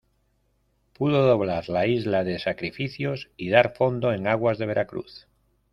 pudo 0.93 1.19
doblar 1.27 1.69
la 1.69 1.85
Isla 1.85 2.23
de 2.23 2.39
Sacrificios 2.39 3.29
y 3.37 3.49
dar 3.49 3.75
fondo 3.75 4.11
en 4.13 4.25
aguas 4.25 4.57
de 4.57 4.65
Veracruz. 4.65 5.27